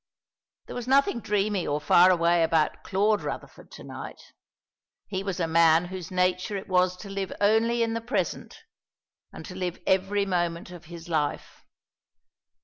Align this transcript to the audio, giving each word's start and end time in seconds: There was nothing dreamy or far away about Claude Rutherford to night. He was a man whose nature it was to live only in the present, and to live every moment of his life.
There 0.65 0.75
was 0.75 0.87
nothing 0.87 1.19
dreamy 1.19 1.67
or 1.67 1.79
far 1.79 2.09
away 2.09 2.41
about 2.41 2.81
Claude 2.83 3.21
Rutherford 3.21 3.69
to 3.73 3.83
night. 3.83 4.19
He 5.05 5.21
was 5.21 5.39
a 5.39 5.45
man 5.45 5.89
whose 5.93 6.09
nature 6.09 6.57
it 6.57 6.67
was 6.67 6.97
to 7.01 7.07
live 7.11 7.31
only 7.39 7.83
in 7.83 7.93
the 7.93 8.01
present, 8.01 8.63
and 9.31 9.45
to 9.45 9.53
live 9.53 9.77
every 9.85 10.25
moment 10.25 10.71
of 10.71 10.85
his 10.85 11.07
life. 11.07 11.61